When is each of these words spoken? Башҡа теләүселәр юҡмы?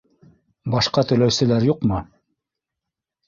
Башҡа 0.75 1.03
теләүселәр 1.11 1.67
юҡмы? 1.67 1.99